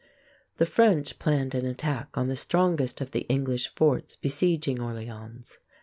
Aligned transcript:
The 0.57 0.65
French 0.65 1.19
planned 1.19 1.53
an 1.53 1.67
attack 1.67 2.17
on 2.17 2.27
the 2.27 2.35
strongest 2.35 3.01
of 3.01 3.11
the 3.11 3.21
English 3.29 3.67
forts 3.75 4.15
besieging 4.15 4.79
Orléans. 4.79 5.57